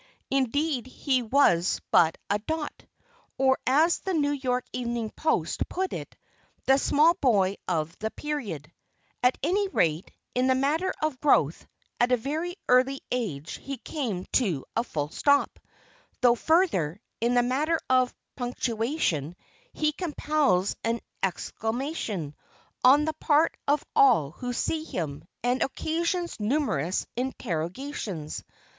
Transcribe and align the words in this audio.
Indeed 0.31 0.87
he 0.87 1.21
was 1.21 1.79
but 1.91 2.17
a 2.27 2.39
"dot" 2.39 2.87
or 3.37 3.59
as 3.67 3.99
the 3.99 4.15
New 4.15 4.31
York 4.31 4.65
Evening 4.73 5.11
Post 5.11 5.69
put 5.69 5.93
it, 5.93 6.15
the 6.65 6.79
small 6.79 7.13
boy 7.13 7.57
of 7.67 7.95
the 7.99 8.09
"period" 8.09 8.71
at 9.21 9.37
any 9.43 9.67
rate, 9.67 10.09
in 10.33 10.47
the 10.47 10.55
matter 10.55 10.91
of 11.03 11.19
growth, 11.21 11.67
at 11.99 12.11
a 12.11 12.17
very 12.17 12.55
early 12.67 13.01
age 13.11 13.59
he 13.61 13.77
came 13.77 14.25
to 14.31 14.65
a 14.75 14.83
"full 14.83 15.09
stop;" 15.11 15.59
though 16.21 16.33
further, 16.33 16.99
in 17.19 17.35
the 17.35 17.43
matter 17.43 17.79
of 17.87 18.11
punctuation, 18.35 19.35
he 19.71 19.91
compels 19.91 20.75
an 20.83 20.99
"exclamation" 21.21 22.33
on 22.83 23.05
the 23.05 23.13
part 23.13 23.55
of 23.67 23.85
all 23.95 24.31
who 24.31 24.51
see 24.51 24.83
him, 24.83 25.23
and 25.43 25.61
occasions 25.61 26.39
numerous 26.39 27.05
"interrogations." 27.15 28.43